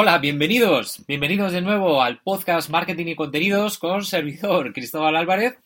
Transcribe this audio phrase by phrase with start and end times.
[0.00, 5.58] Hola, bienvenidos, bienvenidos de nuevo al podcast Marketing y Contenidos con servidor Cristóbal Álvarez.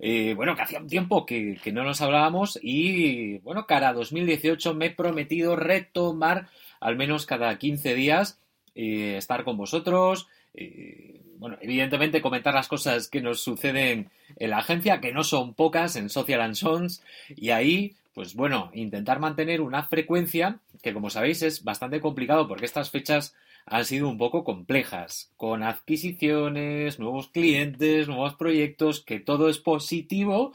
[0.00, 4.72] Eh, bueno, que hacía un tiempo que, no nos hablábamos y bueno, cara a 2018
[4.72, 6.48] me he prometido retomar
[6.80, 8.40] al menos cada 15 días
[8.74, 14.60] eh, estar con vosotros, eh, bueno, evidentemente comentar las cosas que nos suceden en la
[14.60, 19.60] agencia, que no son pocas, en Social and Sons, y ahí, pues bueno, intentar mantener
[19.60, 23.34] una frecuencia que, como sabéis, es bastante complicado porque estas fechas
[23.66, 30.54] han sido un poco complejas, con adquisiciones, nuevos clientes, nuevos proyectos, que todo es positivo,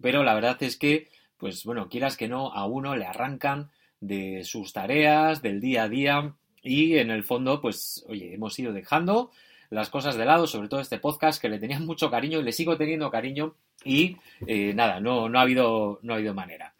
[0.00, 3.70] pero la verdad es que, pues bueno, quieras que no, a uno le arrancan
[4.00, 8.74] de sus tareas, del día a día, y en el fondo, pues, oye, hemos ido
[8.74, 9.30] dejando
[9.70, 12.52] las cosas de lado, sobre todo este podcast que le tenía mucho cariño y le
[12.52, 13.54] sigo teniendo cariño
[13.84, 16.74] y eh, nada, no, no, ha habido, no ha habido manera.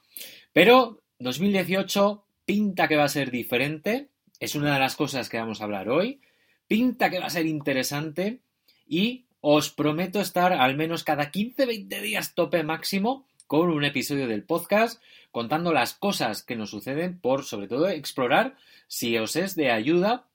[0.52, 4.09] Pero 2018 pinta que va a ser diferente,
[4.40, 6.20] es una de las cosas que vamos a hablar hoy,
[6.66, 8.40] pinta que va a ser interesante
[8.88, 14.44] y os prometo estar al menos cada 15-20 días tope máximo con un episodio del
[14.44, 18.56] podcast contando las cosas que nos suceden por sobre todo explorar
[18.88, 20.26] si os es de ayuda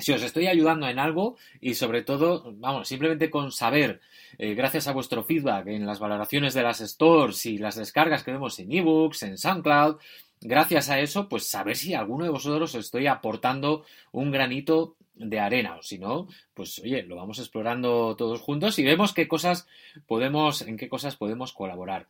[0.00, 4.00] si os estoy ayudando en algo y sobre todo, vamos, simplemente con saber,
[4.38, 8.30] eh, gracias a vuestro feedback en las valoraciones de las stores y las descargas que
[8.30, 9.96] vemos en ebooks, en SoundCloud,
[10.40, 15.40] gracias a eso, pues saber si alguno de vosotros os estoy aportando un granito de
[15.40, 19.66] arena o si no, pues oye, lo vamos explorando todos juntos y vemos qué cosas
[20.06, 22.06] podemos, en qué cosas podemos colaborar.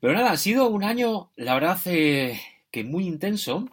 [0.00, 2.40] Pero nada, ha sido un año, la verdad, eh,
[2.70, 3.68] que muy intenso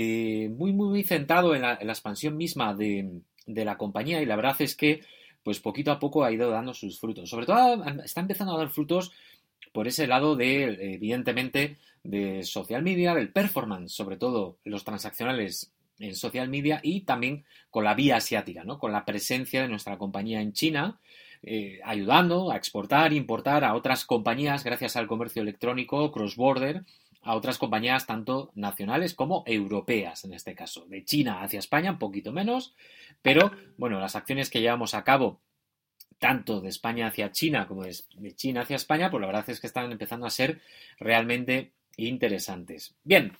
[0.00, 4.56] eh, muy, muy, muy centrado en la, expansión misma de, la compañía y la verdad
[4.60, 5.00] es que
[5.42, 7.30] pues poquito a poco ha ido dando sus frutos.
[7.30, 9.12] Sobre todo está empezando a dar frutos
[9.72, 16.14] por ese lado de, evidentemente, de social media, del performance, sobre todo los transaccionales en
[16.14, 18.78] social media y también con la vía asiática, ¿no?
[18.78, 21.00] Con la presencia de nuestra compañía en China,
[21.42, 26.84] eh, ayudando a exportar, importar a otras compañías gracias al comercio electrónico cross-border
[27.22, 30.86] a otras compañías tanto nacionales como europeas en este caso.
[30.86, 32.74] De China hacia España un poquito menos,
[33.22, 35.40] pero bueno, las acciones que llevamos a cabo
[36.18, 39.66] tanto de España hacia China como de China hacia España, pues la verdad es que
[39.66, 40.60] están empezando a ser
[40.98, 41.72] realmente
[42.06, 42.94] interesantes.
[43.04, 43.32] Bien,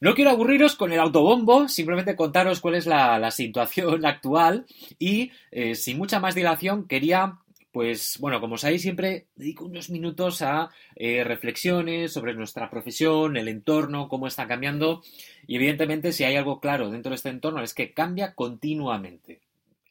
[0.00, 4.66] no quiero aburriros con el autobombo, simplemente contaros cuál es la, situación actual
[4.98, 7.38] y eh, sin mucha más dilación quería
[7.72, 13.48] pues bueno, como sabéis, siempre dedico unos minutos a eh, reflexiones sobre nuestra profesión, el
[13.48, 15.02] entorno, cómo está cambiando.
[15.46, 19.40] Y evidentemente, si hay algo claro dentro de este entorno, es que cambia continuamente.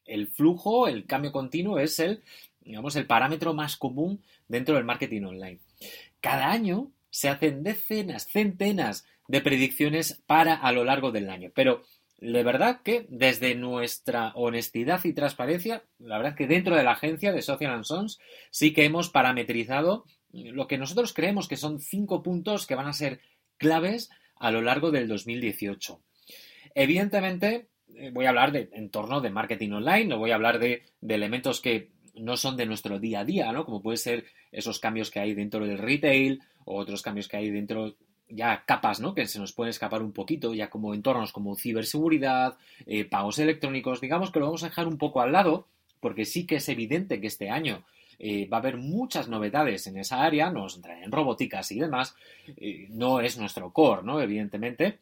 [0.06, 2.22] El flujo, el cambio continuo es el,
[2.64, 5.60] digamos, el parámetro más común dentro del marketing online.
[6.20, 11.52] Cada año se hacen decenas, centenas de predicciones para a lo largo del año.
[11.54, 11.84] Pero
[12.18, 17.32] de verdad que desde nuestra honestidad y transparencia, la verdad que dentro de la agencia
[17.32, 18.20] de Social Sons
[18.50, 22.94] sí que hemos parametrizado lo que nosotros creemos que son cinco puntos que van a
[22.94, 23.22] ser
[23.58, 26.02] claves a lo largo del 2018.
[26.74, 30.84] Evidentemente, eh, voy a hablar de entorno de marketing online, no voy a hablar de,
[31.02, 33.66] de elementos que no son de nuestro día a día, ¿no?
[33.66, 37.50] Como puede ser esos cambios que hay dentro del retail o otros cambios que hay
[37.50, 37.96] dentro
[38.32, 39.14] ya capas, ¿no?
[39.14, 44.02] Que se nos pueden escapar un poquito, ya como entornos como ciberseguridad, eh, pagos electrónicos,
[44.02, 45.68] digamos que lo vamos a dejar un poco al lado,
[46.00, 47.84] porque sí que es evidente que este año
[48.20, 52.16] eh, va a haber muchas novedades en esa área, nos en robóticas y demás,
[52.58, 54.22] eh, no es nuestro core, ¿no?
[54.22, 55.00] Evidentemente,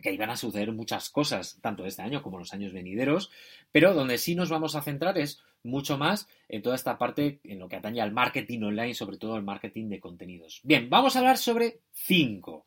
[0.00, 3.30] que iban a suceder muchas cosas, tanto este año como los años venideros,
[3.72, 7.58] pero donde sí nos vamos a centrar es mucho más en toda esta parte, en
[7.58, 10.60] lo que atañe al marketing online, sobre todo el marketing de contenidos.
[10.62, 12.66] Bien, vamos a hablar sobre cinco.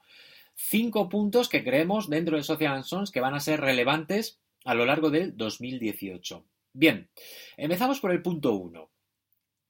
[0.55, 4.85] Cinco puntos que creemos dentro de Social Sons que van a ser relevantes a lo
[4.85, 6.45] largo del 2018.
[6.73, 7.09] Bien,
[7.57, 8.91] empezamos por el punto uno.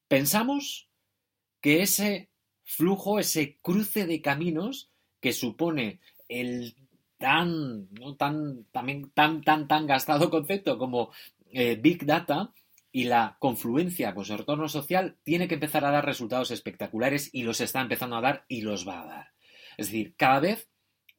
[0.08, 0.90] Pensamos
[1.62, 2.30] que ese
[2.64, 6.76] flujo, ese cruce de caminos que supone el
[7.24, 7.88] tan,
[8.18, 11.14] tan, también tan, tan, tan gastado concepto como
[11.54, 12.52] eh, Big Data
[12.92, 17.44] y la confluencia con su retorno social tiene que empezar a dar resultados espectaculares y
[17.44, 19.32] los está empezando a dar y los va a dar.
[19.78, 20.68] Es decir, cada vez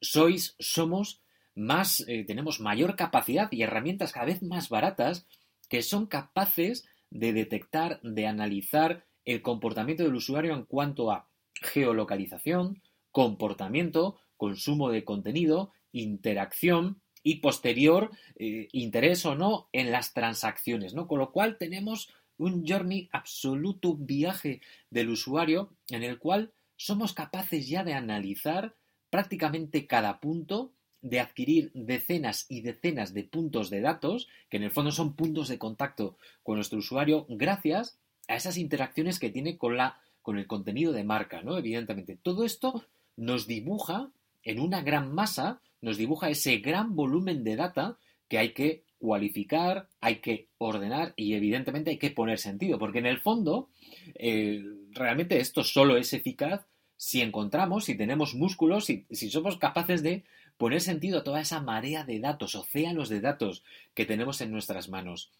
[0.03, 1.23] sois, somos
[1.55, 5.27] más eh, tenemos mayor capacidad y herramientas cada vez más baratas
[5.71, 11.31] que son capaces de detectar, de analizar el comportamiento del usuario en cuanto a
[11.62, 20.93] geolocalización, comportamiento, consumo de contenido, interacción y posterior eh, interés o no en las transacciones,
[20.93, 21.08] ¿no?
[21.08, 24.61] Con lo cual tenemos un journey absoluto viaje
[24.91, 28.75] del usuario en el cual somos capaces ya de analizar
[29.11, 34.70] prácticamente cada punto, de adquirir decenas y decenas de puntos de datos, que en el
[34.70, 37.99] fondo son puntos de contacto con nuestro usuario, gracias
[38.29, 41.56] a esas interacciones que tiene con, la, con el contenido de marca, ¿no?
[41.56, 42.85] Evidentemente, todo esto
[43.17, 44.11] nos dibuja
[44.43, 49.91] en una gran masa, nos dibuja ese gran volumen de data que hay que cualificar,
[50.01, 53.69] hay que ordenar y evidentemente hay que poner sentido, porque en el fondo
[54.15, 56.65] eh, realmente esto solo es eficaz
[56.97, 60.25] si encontramos, si tenemos músculos, si, si somos capaces de
[60.57, 64.89] poner sentido a toda esa marea de datos, océanos de datos que tenemos en nuestras
[64.89, 65.33] manos.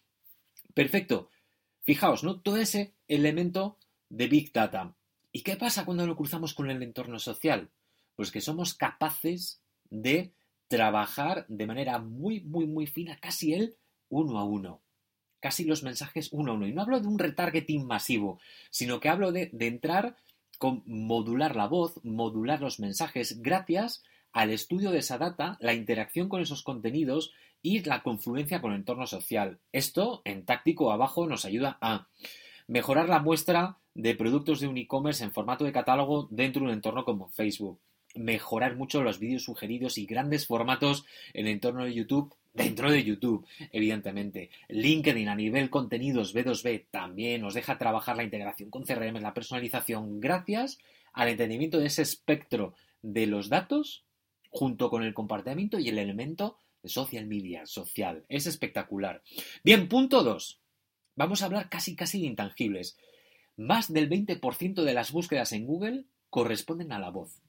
[0.75, 1.31] Perfecto.
[1.81, 2.39] Fijaos, ¿no?
[2.39, 3.77] Todo ese elemento
[4.09, 4.93] de Big Data.
[5.31, 7.69] ¿Y qué pasa cuando lo cruzamos con el entorno social?
[8.15, 10.33] Pues que somos capaces de
[10.67, 13.75] trabajar de manera muy, muy, muy fina, casi el
[14.09, 14.81] uno a uno.
[15.39, 16.67] Casi los mensajes uno a uno.
[16.67, 18.39] Y no hablo de un retargeting masivo,
[18.71, 20.17] sino que hablo de, de entrar
[20.57, 26.29] con modular la voz, modular los mensajes, gracias al estudio de esa data, la interacción
[26.29, 29.59] con esos contenidos y la confluencia con el entorno social.
[29.71, 32.07] Esto, en táctico abajo, nos ayuda a
[32.67, 36.73] mejorar la muestra de productos de un e-commerce en formato de catálogo dentro de un
[36.73, 37.79] entorno como Facebook
[38.15, 43.03] mejorar mucho los vídeos sugeridos y grandes formatos en el entorno de YouTube dentro de
[43.03, 44.49] YouTube, evidentemente.
[44.69, 50.19] LinkedIn a nivel contenidos B2B también nos deja trabajar la integración con CRM, la personalización,
[50.19, 50.79] gracias
[51.13, 54.03] al entendimiento de ese espectro de los datos
[54.49, 58.25] junto con el comportamiento y el elemento de social media, social.
[58.29, 59.21] Es espectacular.
[59.63, 60.59] Bien, punto 2.
[61.15, 62.97] Vamos a hablar casi casi de intangibles.
[63.57, 67.41] Más del 20% de las búsquedas en Google corresponden a la voz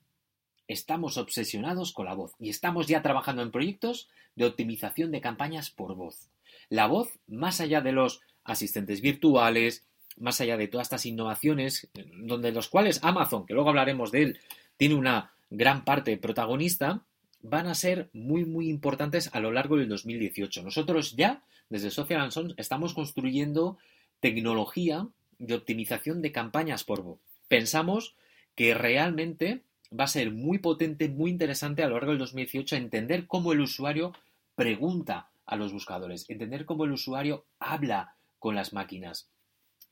[0.67, 5.69] estamos obsesionados con la voz y estamos ya trabajando en proyectos de optimización de campañas
[5.71, 6.29] por voz.
[6.69, 9.85] La voz, más allá de los asistentes virtuales,
[10.17, 11.89] más allá de todas estas innovaciones,
[12.23, 14.39] donde los cuales Amazon, que luego hablaremos de él,
[14.77, 17.03] tiene una gran parte protagonista,
[17.41, 20.63] van a ser muy, muy importantes a lo largo del 2018.
[20.63, 23.77] Nosotros ya, desde Social Sons, estamos construyendo
[24.19, 25.07] tecnología
[25.39, 27.19] de optimización de campañas por voz.
[27.47, 28.15] Pensamos
[28.55, 29.61] que realmente
[29.97, 33.61] va a ser muy potente, muy interesante a lo largo del 2018 entender cómo el
[33.61, 34.13] usuario
[34.55, 39.29] pregunta a los buscadores, entender cómo el usuario habla con las máquinas,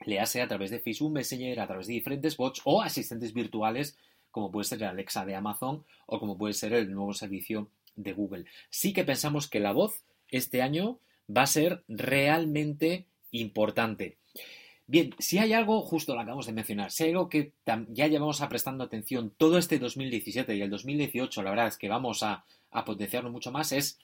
[0.06, 3.98] le hace a través de Facebook Messenger, a través de diferentes bots o asistentes virtuales,
[4.32, 8.46] como puede ser Alexa de Amazon o como puede ser el nuevo servicio de Google.
[8.70, 11.00] Sí que pensamos que la voz este año
[11.36, 14.18] va a ser realmente importante.
[14.88, 17.54] Bien, si hay algo, justo lo acabamos de mencionar, si hay algo que
[17.90, 21.90] ya llevamos a prestando atención todo este 2017 y el 2018, la verdad es que
[21.90, 22.46] vamos a,
[22.86, 23.98] potenciarlo mucho más, es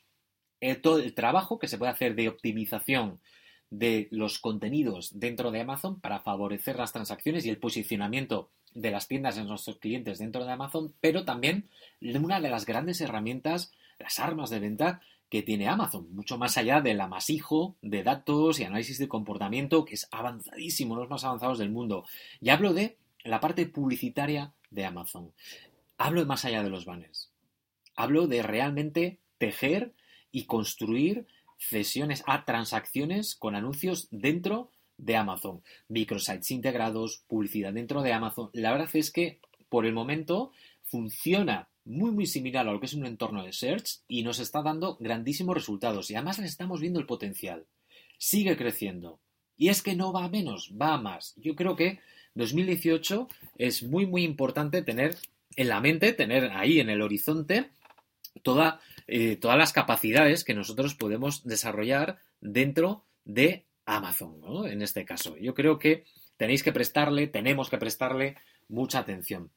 [0.59, 3.19] eh, todo el trabajo que se puede hacer de optimización
[3.69, 9.07] de los contenidos dentro de Amazon para favorecer las transacciones y el posicionamiento de las
[9.07, 11.69] tiendas en nuestros clientes dentro de Amazon, pero también
[12.01, 15.01] una de las grandes herramientas, las armas de venta
[15.31, 19.95] que tiene Amazon, mucho más allá del amasijo de datos y análisis de comportamiento, que
[19.95, 22.05] es avanzadísimo, los más avanzados del mundo.
[22.41, 25.31] Y hablo de la parte publicitaria de Amazon.
[25.97, 27.31] Hablo más allá de los banners.
[27.95, 29.93] Hablo de realmente tejer
[30.33, 31.25] y construir
[31.57, 35.63] cesiones a transacciones con anuncios dentro de Amazon.
[35.87, 38.49] Microsites integrados, publicidad dentro de Amazon.
[38.51, 40.51] La verdad es que por el momento
[40.83, 44.61] funciona muy muy similar a lo que es un entorno de search y nos está
[44.61, 47.65] dando grandísimos resultados y además le estamos viendo el potencial.
[48.17, 49.19] Sigue creciendo.
[49.57, 51.33] Y es que no va a menos, va a más.
[51.37, 51.99] Yo creo que
[52.35, 55.15] 2018 es muy muy importante tener
[55.55, 57.69] en la mente, tener ahí en el horizonte
[59.07, 64.67] eh, todas las capacidades que nosotros podemos desarrollar dentro de Amazon, ¿no?
[64.67, 65.37] En este caso.
[65.37, 66.05] Yo creo que
[66.37, 68.35] tenéis que prestarle, tenemos que prestarle
[68.69, 69.51] mucha atención.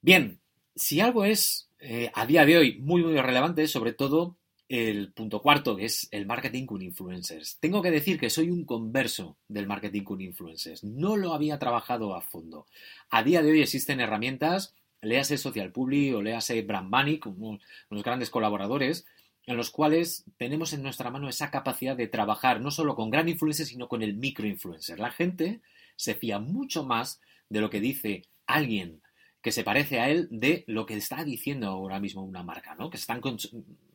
[0.00, 0.40] Bien,
[0.76, 4.36] si algo es eh, a día de hoy muy, muy relevante, sobre todo
[4.68, 7.58] el punto cuarto, que es el marketing con influencers.
[7.60, 10.84] Tengo que decir que soy un converso del marketing con influencers.
[10.84, 12.66] No lo había trabajado a fondo.
[13.10, 17.58] A día de hoy existen herramientas, léase Social Publi o léase Brand Bunny, como
[17.90, 19.06] unos grandes colaboradores,
[19.46, 23.28] en los cuales tenemos en nuestra mano esa capacidad de trabajar no solo con gran
[23.28, 24.98] influencer, sino con el micro influencer.
[24.98, 25.60] La gente
[25.94, 29.00] se fía mucho más de lo que dice alguien
[29.46, 32.90] que se parece a él de lo que está diciendo ahora mismo una marca, ¿no?
[32.90, 33.20] Que se están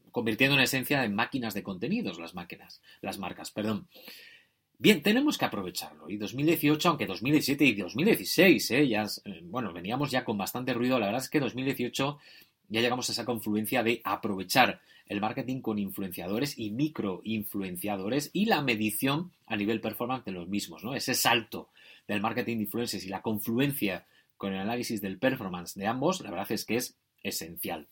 [0.09, 3.85] convirtiendo en esencia en máquinas de contenidos las máquinas, las marcas, perdón.
[4.77, 6.09] Bien, tenemos que aprovecharlo.
[6.09, 8.87] Y 2018, aunque 2017 y 2016, ¿eh?
[8.87, 10.97] ya, eh, bueno, veníamos ya con bastante ruido.
[10.97, 12.17] La verdad es que 2018
[12.69, 18.61] ya llegamos a esa confluencia de aprovechar el marketing con influenciadores y microinfluenciadores y la
[18.61, 20.95] medición a nivel performance de los mismos, ¿no?
[20.95, 21.71] Ese salto
[22.07, 24.05] del marketing de influencers y la confluencia
[24.41, 27.87] con el análisis del performance de ambos, la verdad es que es esencial.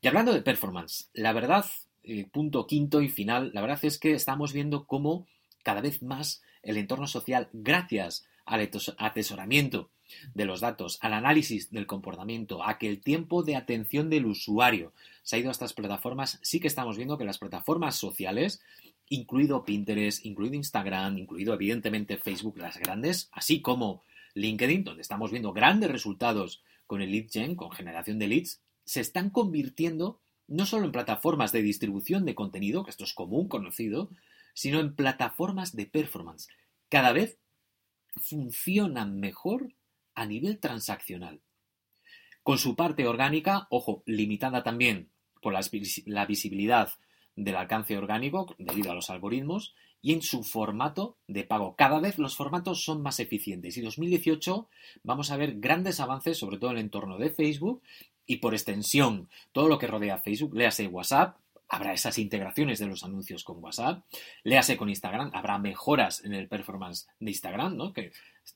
[0.00, 1.66] Y hablando de performance, la verdad,
[2.02, 5.28] eh, punto quinto y final, la verdad es que estamos viendo cómo
[5.62, 9.90] cada vez más el entorno social, gracias al atesoramiento
[10.34, 14.92] de los datos, al análisis del comportamiento, a que el tiempo de atención del usuario
[15.22, 18.60] se ha ido a estas plataformas, sí que estamos viendo que las plataformas sociales,
[19.08, 24.02] incluido Pinterest, incluido Instagram, incluido evidentemente Facebook, las grandes, así como
[24.34, 29.00] LinkedIn, donde estamos viendo grandes resultados con el lead gen, con generación de leads, se
[29.00, 34.10] están convirtiendo no solo en plataformas de distribución de contenido, que esto es común, conocido,
[34.52, 36.48] sino en plataformas de performance.
[36.88, 37.38] Cada vez
[38.16, 39.72] funcionan mejor
[40.14, 41.40] a nivel transaccional.
[42.42, 45.10] Con su parte orgánica, ojo, limitada también
[45.40, 46.90] por la visibilidad
[47.36, 51.76] del alcance orgánico debido a los algoritmos y en su formato de pago.
[51.76, 54.68] Cada vez los formatos son más eficientes y 2018
[55.02, 57.82] vamos a ver grandes avances, sobre todo en el entorno de Facebook
[58.26, 61.36] y por extensión todo lo que rodea Facebook, léase WhatsApp,
[61.68, 64.04] habrá esas integraciones de los anuncios con WhatsApp,
[64.42, 67.92] léase con Instagram, habrá mejoras en el performance de Instagram, ¿no?
[67.92, 68.12] que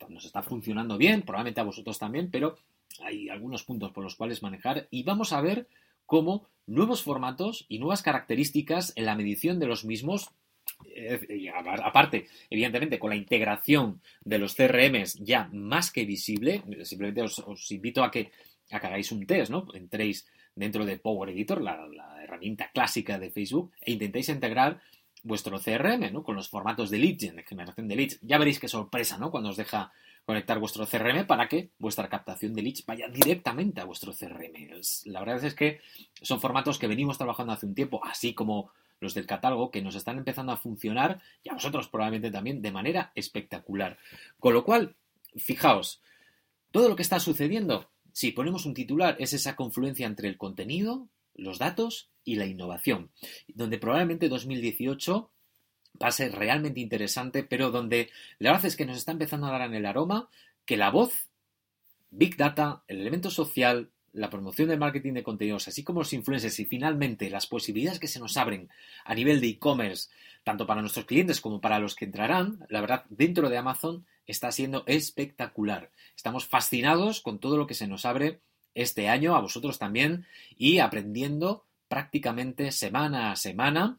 [0.08, 2.56] nos está funcionando bien, probablemente a vosotros también, pero
[3.02, 5.68] hay algunos puntos por los cuales manejar y vamos a ver
[6.06, 10.30] cómo nuevos formatos y nuevas características en la medición de los mismos
[10.94, 11.50] eh,
[11.82, 18.04] aparte, evidentemente, con la integración de los CRMs ya más que visible, simplemente os, invito
[18.04, 18.30] a que,
[18.70, 19.66] hagáis un test, ¿no?
[19.74, 21.88] Entréis dentro de Power Editor, la,
[22.22, 24.80] herramienta clásica de Facebook, e intentéis integrar
[25.22, 26.22] vuestro CRM, ¿no?
[26.22, 28.20] Con los formatos de leads, de generación de leads.
[28.20, 29.30] Ya veréis qué sorpresa, ¿no?
[29.30, 29.90] Cuando os deja
[30.28, 34.68] conectar vuestro CRM para que vuestra captación de leads vaya directamente a vuestro CRM.
[35.06, 35.80] La verdad es que
[36.20, 38.70] son formatos que venimos trabajando hace un tiempo, así como
[39.00, 42.70] los del catálogo, que nos están empezando a funcionar, y a vosotros probablemente también, de
[42.70, 43.96] manera espectacular.
[44.38, 44.96] Con lo cual,
[45.34, 46.02] fijaos,
[46.72, 51.08] todo lo que está sucediendo si ponemos un titular, es esa confluencia entre el contenido,
[51.36, 53.12] los datos y la innovación,
[53.46, 55.30] donde probablemente 2018
[56.10, 59.74] ser realmente interesante, pero donde la verdad es que nos está empezando a dar en
[59.74, 60.28] el aroma
[60.64, 61.28] que la voz,
[62.10, 66.58] Big Data, el elemento social, la promoción del marketing de contenidos, así como los influencers
[66.60, 68.68] y finalmente las posibilidades que se nos abren
[69.04, 70.08] a nivel de e-commerce,
[70.44, 74.52] tanto para nuestros clientes como para los que entrarán, la verdad, dentro de Amazon está
[74.52, 75.90] siendo espectacular.
[76.16, 78.40] Estamos fascinados con todo lo que se nos abre
[78.74, 80.26] este año, a vosotros también,
[80.56, 83.98] y aprendiendo prácticamente semana a semana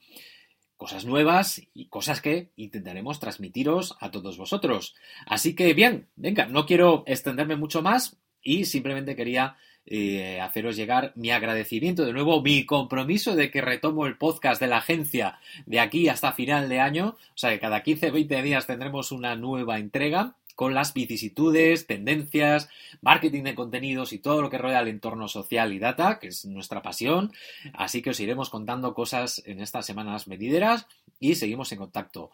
[0.79, 4.95] cosas nuevas y cosas que intentaremos transmitiros a todos vosotros.
[5.25, 11.11] Así que bien, venga, no quiero extenderme mucho más y simplemente quería eh, haceros llegar
[11.15, 15.81] mi agradecimiento, de nuevo mi compromiso de que retomo el podcast de la agencia de
[15.81, 20.37] aquí hasta final de año, o sea que cada 15-20 días tendremos una nueva entrega
[20.59, 22.67] con las vicisitudes, tendencias,
[23.01, 26.43] marketing de contenidos y todo lo que rodea el entorno social y data, que es
[26.43, 27.31] nuestra pasión.
[27.73, 30.85] Así que os iremos contando cosas en estas semanas medideras
[31.17, 32.31] y seguimos en contacto.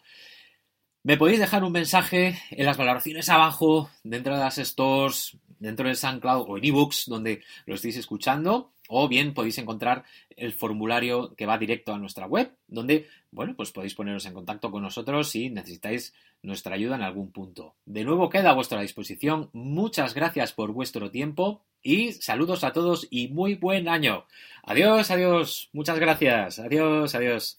[1.04, 5.94] Me podéis dejar un mensaje en las valoraciones abajo, dentro de las stores, dentro del
[5.94, 11.46] SoundCloud o en ebooks donde lo estéis escuchando, o bien podéis encontrar el formulario que
[11.46, 15.48] va directo a nuestra web, donde, bueno, pues podéis poneros en contacto con nosotros si
[15.48, 16.12] necesitáis
[16.46, 17.74] nuestra ayuda en algún punto.
[17.84, 19.50] De nuevo queda a vuestra disposición.
[19.52, 24.24] Muchas gracias por vuestro tiempo y saludos a todos y muy buen año.
[24.62, 25.68] Adiós, adiós.
[25.72, 26.58] Muchas gracias.
[26.58, 27.58] Adiós, adiós.